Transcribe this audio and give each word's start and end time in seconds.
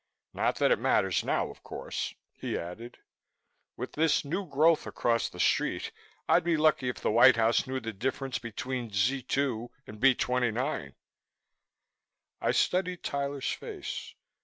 Not 0.33 0.55
that 0.55 0.71
it 0.71 0.79
matters 0.79 1.23
now, 1.23 1.49
of 1.51 1.61
course," 1.61 2.15
he 2.33 2.57
added. 2.57 2.97
"With 3.77 3.91
this 3.91 4.25
new 4.25 4.47
growth 4.47 4.87
across 4.87 5.29
the 5.29 5.39
street 5.39 5.91
I'd 6.27 6.43
be 6.43 6.57
lucky 6.57 6.89
if 6.89 6.99
the 7.01 7.11
White 7.11 7.35
House 7.35 7.67
knew 7.67 7.79
the 7.79 7.93
difference 7.93 8.39
between 8.39 8.91
Z 8.91 9.21
2 9.21 9.69
and 9.85 9.99
B 9.99 10.15
29." 10.15 10.95
I 12.41 12.51
studied 12.51 13.03
Tyler's 13.03 13.51
face. 13.51 14.15